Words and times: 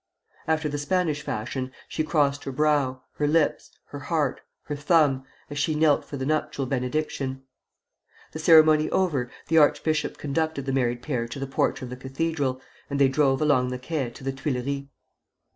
After 0.47 0.67
the 0.67 0.79
Spanish 0.79 1.21
fashion, 1.21 1.71
she 1.87 2.03
crossed 2.03 2.43
her 2.45 2.51
brow, 2.51 3.03
her 3.17 3.27
lips, 3.27 3.69
her 3.89 3.99
heart, 3.99 4.41
her 4.63 4.75
thumb, 4.75 5.25
as 5.47 5.59
she 5.59 5.75
knelt 5.75 6.05
for 6.05 6.17
the 6.17 6.25
nuptial 6.25 6.65
benediction. 6.65 7.43
The 8.31 8.39
ceremony 8.39 8.89
over, 8.89 9.29
the 9.47 9.59
archbishop 9.59 10.17
conducted 10.17 10.65
the 10.65 10.73
married 10.73 11.03
pair 11.03 11.27
to 11.27 11.37
the 11.37 11.45
porch 11.45 11.83
of 11.83 11.91
the 11.91 11.97
cathedral, 11.97 12.59
and 12.89 12.99
they 12.99 13.09
drove 13.09 13.43
along 13.43 13.69
the 13.69 13.77
Quai 13.77 14.09
to 14.09 14.23
the 14.23 14.31
Tuileries. 14.31 14.87